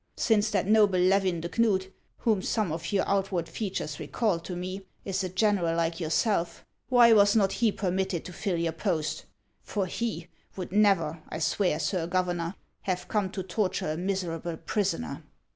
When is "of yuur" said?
2.71-3.03